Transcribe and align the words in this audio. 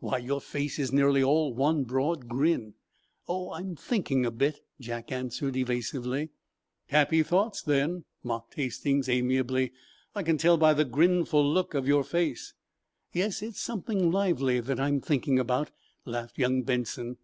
"Why, 0.00 0.18
your 0.18 0.40
face 0.40 0.80
is 0.80 0.92
nearly 0.92 1.22
all 1.22 1.54
one 1.54 1.84
broad 1.84 2.26
grin." 2.26 2.74
"Oh, 3.28 3.52
I'm 3.52 3.76
thinking 3.76 4.26
a 4.26 4.32
bit," 4.32 4.58
Jack 4.80 5.12
answered, 5.12 5.56
evasively. 5.56 6.30
"Happy 6.88 7.22
thoughts, 7.22 7.62
then," 7.62 8.02
mocked 8.24 8.54
Hastings, 8.54 9.08
amiably. 9.08 9.72
"I 10.12 10.24
can 10.24 10.38
tell 10.38 10.56
by 10.56 10.74
the 10.74 10.84
grinful 10.84 11.48
look 11.48 11.74
of 11.74 11.86
your 11.86 12.02
face." 12.02 12.52
"Yes, 13.12 13.42
it's 13.42 13.60
something 13.60 14.10
lively 14.10 14.58
that 14.58 14.80
I'm 14.80 15.00
thinking 15.00 15.38
about," 15.38 15.70
laughed 16.04 16.36
young 16.36 16.64
Benson. 16.64 17.18